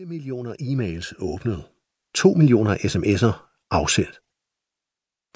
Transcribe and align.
8 0.00 0.08
millioner 0.08 0.54
e-mails 0.60 1.14
åbnet. 1.18 1.64
2 2.14 2.34
millioner 2.34 2.76
sms'er 2.76 3.32
afsendt. 3.70 4.20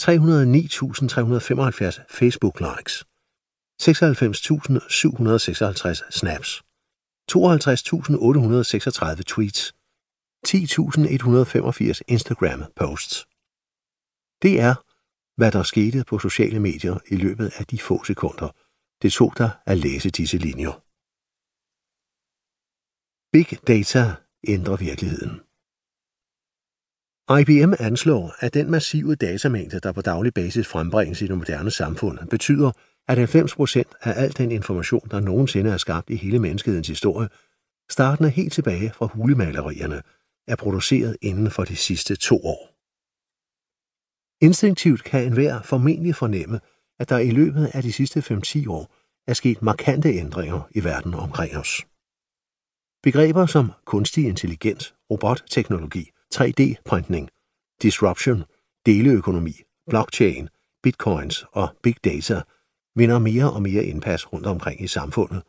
309.375 0.03 2.05
Facebook-likes. 2.19 3.05
96.756 3.83 6.11
snaps. 6.11 6.63
52.836 7.33 9.23
tweets. 9.23 9.75
10.185 10.47 12.01
Instagram-posts. 12.09 13.27
Det 14.43 14.61
er, 14.61 14.75
hvad 15.37 15.53
der 15.53 15.63
skete 15.63 16.05
på 16.05 16.19
sociale 16.19 16.61
medier 16.61 16.99
i 17.09 17.17
løbet 17.17 17.53
af 17.57 17.67
de 17.67 17.79
få 17.79 18.05
sekunder, 18.05 18.49
det 19.03 19.13
tog 19.13 19.35
dig 19.39 19.51
at 19.67 19.79
læse 19.79 20.11
disse 20.11 20.39
linjer. 20.39 20.81
Big 23.33 23.67
data 23.67 24.24
ændrer 24.49 24.77
virkeligheden. 24.77 25.41
IBM 27.41 27.73
anslår, 27.79 28.35
at 28.39 28.55
den 28.55 28.71
massive 28.71 29.15
datamængde, 29.15 29.81
der 29.81 29.93
på 29.93 30.01
daglig 30.01 30.35
basis 30.35 30.67
frembringes 30.67 31.23
i 31.23 31.27
det 31.27 31.39
moderne 31.39 31.71
samfund, 31.71 32.19
betyder, 32.31 32.73
at 33.09 33.35
90% 33.35 33.83
af 34.03 34.23
al 34.23 34.37
den 34.37 34.51
information, 34.51 35.09
der 35.11 35.21
nogensinde 35.21 35.71
er 35.71 35.77
skabt 35.77 36.11
i 36.11 36.17
hele 36.17 36.39
menneskehedens 36.39 36.89
historie, 36.89 37.29
startende 37.91 38.31
helt 38.31 38.53
tilbage 38.53 38.93
fra 38.93 39.07
hulemalerierne, 39.07 40.03
er 40.49 40.57
produceret 40.57 41.17
inden 41.23 41.51
for 41.51 41.65
de 41.65 41.77
sidste 41.77 42.17
to 42.17 42.37
år. 42.45 42.75
Instinktivt 44.45 45.05
kan 45.05 45.27
enhver 45.27 45.63
formentlig 45.63 46.15
fornemme, 46.15 46.61
at 46.99 47.09
der 47.09 47.19
i 47.19 47.31
løbet 47.31 47.71
af 47.75 47.83
de 47.83 47.93
sidste 47.93 48.21
5-10 48.21 48.71
år 48.71 48.95
er 49.27 49.35
sket 49.35 49.63
markante 49.63 50.09
ændringer 50.09 50.69
i 50.71 50.85
verden 50.85 51.15
omkring 51.15 51.57
os. 51.57 51.87
Begreber 53.05 53.47
som 53.47 53.73
kunstig 53.85 54.25
intelligens, 54.29 54.95
robotteknologi, 55.11 56.11
3D-printning, 56.35 57.29
disruption, 57.83 58.45
deleøkonomi, 58.87 59.53
blockchain, 59.91 60.49
bitcoins 60.83 61.45
og 61.53 61.69
big 61.83 61.97
data 62.05 62.43
vinder 62.95 63.19
mere 63.19 63.53
og 63.53 63.63
mere 63.63 63.85
indpas 63.85 64.33
rundt 64.33 64.47
omkring 64.47 64.83
i 64.83 64.87
samfundet, 64.87 65.43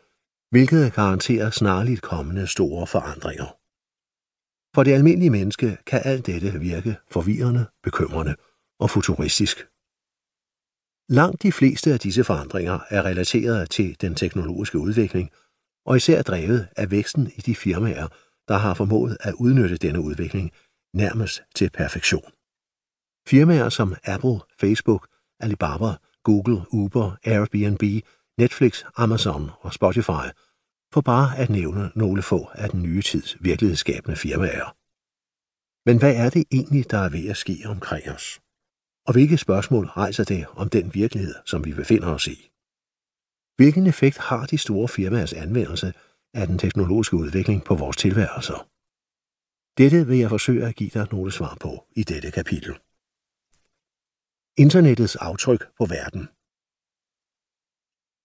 hvilket 0.51 0.93
garanterer 0.93 1.49
snarligt 1.49 2.01
kommende 2.01 2.47
store 2.47 2.87
forandringer. 2.87 3.57
For 4.75 4.83
det 4.83 4.93
almindelige 4.93 5.29
menneske 5.29 5.77
kan 5.85 6.01
alt 6.05 6.25
dette 6.25 6.59
virke 6.59 6.95
forvirrende, 7.11 7.65
bekymrende 7.83 8.35
og 8.79 8.89
futuristisk. 8.89 9.67
Langt 11.09 11.43
de 11.43 11.51
fleste 11.51 11.93
af 11.93 11.99
disse 11.99 12.23
forandringer 12.23 12.79
er 12.89 13.05
relateret 13.05 13.69
til 13.69 14.01
den 14.01 14.15
teknologiske 14.15 14.77
udvikling, 14.77 15.31
og 15.85 15.95
især 15.97 16.21
drevet 16.21 16.67
af 16.77 16.91
væksten 16.91 17.31
i 17.35 17.41
de 17.41 17.55
firmaer, 17.55 18.07
der 18.47 18.57
har 18.57 18.73
formået 18.73 19.17
at 19.19 19.33
udnytte 19.33 19.77
denne 19.77 20.01
udvikling 20.01 20.51
nærmest 20.93 21.43
til 21.55 21.69
perfektion. 21.69 22.31
Firmaer 23.27 23.69
som 23.69 23.95
Apple, 24.03 24.39
Facebook, 24.59 25.07
Alibaba, 25.39 25.91
Google, 26.23 26.65
Uber, 26.71 27.17
Airbnb, 27.23 27.83
Netflix, 28.37 28.83
Amazon 28.95 29.49
og 29.59 29.73
Spotify, 29.73 30.27
for 30.93 31.01
bare 31.01 31.37
at 31.37 31.49
nævne 31.49 31.91
nogle 31.95 32.21
få 32.21 32.49
af 32.53 32.69
den 32.69 32.83
nye 32.83 33.01
tids 33.01 33.37
virkelighedsskabende 33.41 34.15
firmaer. 34.15 34.75
Men 35.89 35.97
hvad 35.99 36.15
er 36.15 36.29
det 36.29 36.43
egentlig, 36.51 36.91
der 36.91 36.97
er 36.97 37.09
ved 37.09 37.29
at 37.29 37.37
ske 37.37 37.57
omkring 37.65 38.09
os? 38.09 38.41
Og 39.07 39.13
hvilke 39.13 39.37
spørgsmål 39.37 39.85
rejser 39.85 40.23
det 40.23 40.45
om 40.55 40.69
den 40.69 40.93
virkelighed, 40.93 41.35
som 41.45 41.65
vi 41.65 41.73
befinder 41.73 42.13
os 42.13 42.27
i? 42.27 42.51
Hvilken 43.57 43.87
effekt 43.87 44.17
har 44.17 44.45
de 44.45 44.57
store 44.57 44.87
firmaers 44.87 45.33
anvendelse 45.33 45.93
af 46.33 46.47
den 46.47 46.57
teknologiske 46.57 47.15
udvikling 47.15 47.63
på 47.63 47.75
vores 47.75 47.97
tilværelser? 47.97 48.67
Dette 49.77 50.07
vil 50.07 50.19
jeg 50.19 50.29
forsøge 50.29 50.65
at 50.65 50.75
give 50.75 50.89
dig 50.89 51.07
nogle 51.11 51.31
svar 51.31 51.57
på 51.61 51.87
i 51.95 52.03
dette 52.03 52.31
kapitel. 52.31 52.73
Internettets 54.57 55.15
aftryk 55.15 55.61
på 55.77 55.85
verden 55.85 56.23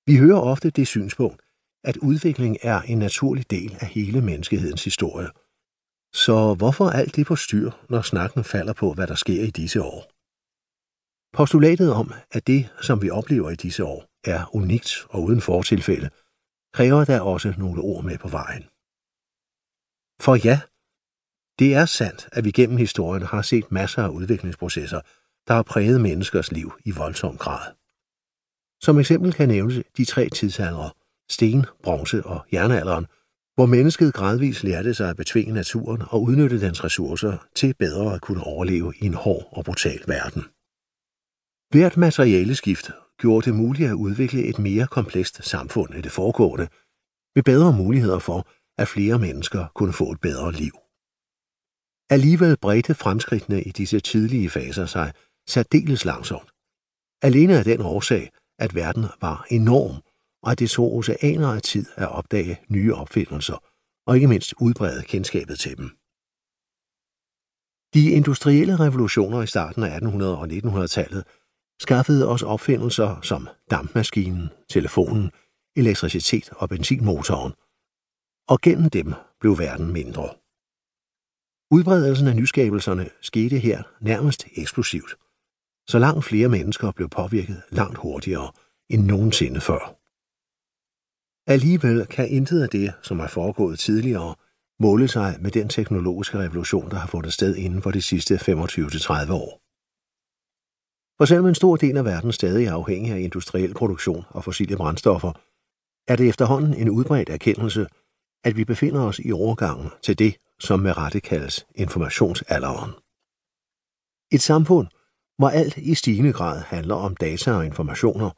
Vi 0.07 0.15
hører 0.17 0.41
ofte 0.41 0.71
det 0.71 0.87
synspunkt, 0.87 1.43
at 1.85 1.97
udvikling 1.97 2.57
er 2.63 2.81
en 2.81 2.99
naturlig 2.99 3.51
del 3.51 3.77
af 3.81 3.87
hele 3.87 4.21
menneskehedens 4.21 4.85
historie. 4.85 5.29
Så 6.13 6.55
hvorfor 6.55 6.91
alt 6.91 7.17
det 7.17 7.27
på 7.27 7.37
styr, 7.37 7.71
når 7.89 8.03
snakken 8.03 8.45
falder 8.45 8.73
på, 8.73 8.93
hvad 8.95 9.07
der 9.07 9.15
sker 9.15 9.43
i 9.43 9.51
disse 9.51 9.83
år? 9.83 10.01
Postulatet 11.37 11.93
om, 11.93 12.13
at 12.31 12.47
det, 12.47 12.63
som 12.83 13.03
vi 13.03 13.11
oplever 13.11 13.51
i 13.51 13.55
disse 13.55 13.85
år, 13.85 14.10
er 14.25 14.55
unikt 14.55 15.07
og 15.11 15.23
uden 15.23 15.41
fortilfælde, 15.41 16.11
kræver 16.75 17.05
der 17.05 17.21
også 17.21 17.55
nogle 17.59 17.83
ord 17.83 18.05
med 18.05 18.19
på 18.19 18.29
vejen. 18.29 18.63
For 20.21 20.35
ja, 20.47 20.61
det 21.59 21.75
er 21.75 21.85
sandt, 21.85 22.29
at 22.33 22.45
vi 22.45 22.51
gennem 22.51 22.79
historien 22.79 23.23
har 23.23 23.43
set 23.43 23.73
masser 23.73 24.03
af 24.03 24.09
udviklingsprocesser, 24.09 25.01
der 25.49 25.55
har 25.55 25.63
præget 25.63 26.01
menneskers 26.01 26.53
liv 26.53 26.73
i 26.85 26.91
voldsom 26.91 27.37
grad. 27.37 27.73
Som 28.83 28.99
eksempel 28.99 29.33
kan 29.33 29.49
nævnes 29.49 29.85
de 29.97 30.05
tre 30.05 30.29
tidsaldre, 30.29 30.91
sten, 31.31 31.67
bronze 31.83 32.27
og 32.27 32.47
jernalderen, 32.53 33.07
hvor 33.55 33.67
mennesket 33.67 34.15
gradvist 34.15 34.65
lærte 34.65 34.95
sig 34.95 35.11
at 35.11 35.17
betvinge 35.17 35.53
naturen 35.55 36.03
og 36.11 36.23
udnytte 36.23 36.61
dens 36.61 36.85
ressourcer 36.85 37.47
til 37.55 37.75
bedre 37.75 38.15
at 38.15 38.21
kunne 38.21 38.43
overleve 38.43 38.93
i 38.97 39.05
en 39.07 39.15
hård 39.15 39.49
og 39.53 39.65
brutal 39.65 40.01
verden. 40.07 40.43
Hvert 41.71 41.97
materialeskift 41.97 42.91
gjorde 43.21 43.45
det 43.47 43.55
muligt 43.55 43.89
at 43.89 43.95
udvikle 44.07 44.43
et 44.45 44.59
mere 44.59 44.87
komplekst 44.87 45.45
samfund 45.45 45.95
end 45.95 46.03
det 46.03 46.13
foregående, 46.13 46.69
med 47.35 47.43
bedre 47.43 47.73
muligheder 47.73 48.19
for, 48.19 48.49
at 48.79 48.89
flere 48.89 49.19
mennesker 49.19 49.67
kunne 49.75 49.93
få 49.93 50.13
et 50.13 50.21
bedre 50.21 50.53
liv. 50.53 50.75
Alligevel 52.11 52.57
bredte 52.57 52.95
fremskridtene 52.95 53.63
i 53.63 53.71
disse 53.71 54.01
tidlige 54.01 54.51
faser 54.51 54.87
sig 54.87 55.13
særdeles 55.49 56.05
langsomt. 56.05 56.51
Alene 57.23 57.59
af 57.59 57.65
den 57.65 57.81
årsag, 57.81 58.31
at 58.59 58.75
verden 58.75 59.07
var 59.21 59.47
enorm, 59.51 59.97
og 60.43 60.51
at 60.53 60.59
det 60.59 60.71
tog 60.71 60.95
oceaner 60.97 61.49
af 61.49 61.63
tid 61.63 61.87
at 61.97 62.09
opdage 62.09 62.61
nye 62.69 62.95
opfindelser, 62.95 63.59
og 64.07 64.15
ikke 64.15 64.29
mindst 64.29 64.55
udbrede 64.61 65.03
kendskabet 65.03 65.59
til 65.59 65.77
dem. 65.79 65.89
De 67.95 68.11
industrielle 68.11 68.77
revolutioner 68.77 69.43
i 69.43 69.47
starten 69.47 69.83
af 69.83 69.99
1800- 69.99 70.25
og 70.25 70.45
1900-tallet 70.45 71.25
skaffede 71.81 72.29
os 72.29 72.43
opfindelser 72.43 73.21
som 73.23 73.49
dampmaskinen, 73.71 74.49
telefonen, 74.69 75.31
elektricitet 75.77 76.51
og 76.57 76.69
benzinmotoren, 76.69 77.53
og 78.49 78.61
gennem 78.61 78.91
dem 78.91 79.15
blev 79.41 79.59
verden 79.59 79.93
mindre. 79.93 80.29
Udbredelsen 81.71 82.29
af 82.29 82.37
nyskabelserne 82.37 83.09
skete 83.21 83.59
her 83.59 83.83
nærmest 84.01 84.47
eksplosivt, 84.57 85.17
så 85.89 85.99
langt 85.99 86.25
flere 86.25 86.49
mennesker 86.49 86.91
blev 86.91 87.09
påvirket 87.09 87.63
langt 87.71 87.99
hurtigere 87.99 88.53
end 88.89 89.05
nogensinde 89.05 89.61
før. 89.61 89.97
Alligevel 91.47 92.07
kan 92.07 92.29
intet 92.29 92.63
af 92.63 92.69
det, 92.69 92.93
som 93.03 93.21
er 93.21 93.29
foregået 93.29 93.79
tidligere, 93.79 94.35
måle 94.81 95.09
sig 95.09 95.37
med 95.41 95.51
den 95.51 95.69
teknologiske 95.69 96.39
revolution, 96.39 96.91
der 96.91 96.97
har 96.97 97.07
fundet 97.07 97.33
sted 97.33 97.57
inden 97.57 97.83
for 97.83 97.91
de 97.91 98.03
sidste 98.03 98.35
25-30 98.35 99.33
år. 99.33 99.70
For 101.21 101.25
selvom 101.25 101.47
en 101.47 101.55
stor 101.55 101.77
del 101.77 101.97
af 101.97 102.05
verden 102.05 102.33
stadig 102.33 102.67
er 102.67 102.73
afhængig 102.73 103.13
af 103.13 103.21
industriel 103.21 103.75
produktion 103.75 104.25
og 104.29 104.45
fossile 104.45 104.77
brændstoffer, 104.77 105.33
er 106.09 106.17
det 106.17 106.29
efterhånden 106.29 106.75
en 106.75 106.91
udbredt 106.91 107.29
erkendelse, 107.29 107.87
at 108.45 108.57
vi 108.57 108.65
befinder 108.65 109.01
os 109.01 109.19
i 109.19 109.33
overgangen 109.33 109.91
til 110.03 110.19
det, 110.19 110.37
som 110.61 110.81
med 110.81 110.97
rette 110.97 111.21
kaldes 111.21 111.67
informationsalderen. 111.75 112.91
Et 114.33 114.41
samfund, 114.41 114.89
hvor 115.39 115.49
alt 115.49 115.77
i 115.77 115.95
stigende 115.95 116.33
grad 116.33 116.61
handler 116.61 116.95
om 116.95 117.17
data 117.17 117.53
og 117.53 117.67
informationer, 117.67 118.31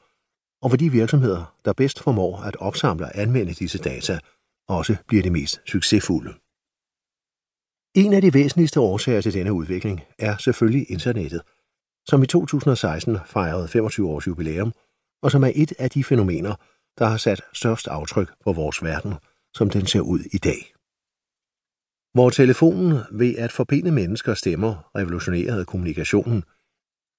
og 0.62 0.69
hvor 0.69 0.76
de 0.76 0.91
virksomheder, 0.91 1.56
der 1.65 1.72
bedst 1.72 2.00
formår 2.00 2.37
at 2.41 2.56
opsamle 2.56 3.04
og 3.04 3.12
anvende 3.15 3.54
disse 3.54 3.78
data, 3.78 4.19
også 4.69 4.97
bliver 5.09 5.22
de 5.22 5.31
mest 5.31 5.60
succesfulde. 5.66 6.34
En 7.94 8.12
af 8.12 8.22
de 8.22 8.34
væsentligste 8.34 8.80
årsager 8.80 9.21
til 9.21 9.34
denne 9.34 9.53
udvikling 9.53 10.01
er 10.18 10.36
selvfølgelig 10.36 10.91
internettet, 10.91 11.42
som 12.09 12.22
i 12.22 12.27
2016 12.27 13.19
fejrede 13.27 13.69
25 13.69 14.09
års 14.09 14.27
jubilæum, 14.27 14.72
og 15.22 15.31
som 15.31 15.45
er 15.45 15.53
et 15.54 15.72
af 15.78 15.91
de 15.91 16.04
fænomener, 16.04 16.54
der 16.99 17.07
har 17.07 17.16
sat 17.16 17.43
størst 17.53 17.89
aftryk 17.89 18.33
på 18.45 18.53
vores 18.53 18.83
verden, 18.83 19.15
som 19.54 19.71
den 19.71 19.87
ser 19.87 20.01
ud 20.01 20.21
i 20.21 20.39
dag. 20.39 20.75
Hvor 22.15 22.31
telefonen 22.31 23.01
ved 23.13 23.37
at 23.37 23.53
forbinde 23.53 23.91
mennesker 23.91 24.34
stemmer 24.34 24.91
revolutionerede 24.97 25.65
kommunikationen, 25.65 26.45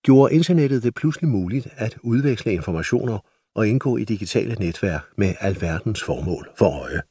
gjorde 0.05 0.33
internettet 0.33 0.83
det 0.83 0.93
pludselig 0.93 1.29
muligt 1.29 1.67
at 1.71 1.97
udveksle 2.01 2.53
informationer 2.53 3.19
og 3.55 3.67
indgå 3.67 3.97
i 3.97 4.03
digitale 4.03 4.55
netværk 4.55 5.03
med 5.17 5.35
alverdens 5.39 6.03
formål 6.03 6.49
for 6.57 6.69
øje. 6.81 7.01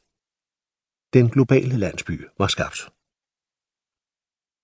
Den 1.12 1.28
globale 1.28 1.76
landsby 1.76 2.24
var 2.38 2.46
skabt. 2.46 2.88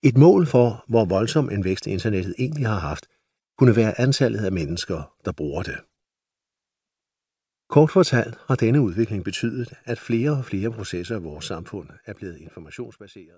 Et 0.02 0.16
mål 0.16 0.46
for, 0.46 0.84
hvor 0.88 1.04
voldsom 1.04 1.50
en 1.50 1.64
vækst 1.64 1.86
internettet 1.86 2.34
egentlig 2.38 2.66
har 2.66 2.78
haft, 2.78 3.06
kunne 3.58 3.76
være 3.76 4.00
antallet 4.00 4.44
af 4.44 4.52
mennesker, 4.52 5.14
der 5.24 5.32
bruger 5.32 5.62
det. 5.62 5.78
Kort 7.68 7.90
fortalt 7.90 8.38
har 8.46 8.54
denne 8.54 8.80
udvikling 8.80 9.24
betydet, 9.24 9.74
at 9.84 9.98
flere 9.98 10.30
og 10.30 10.44
flere 10.44 10.70
processer 10.70 11.16
i 11.16 11.22
vores 11.22 11.44
samfund 11.44 11.88
er 12.06 12.12
blevet 12.12 12.40
informationsbaseret. 12.40 13.36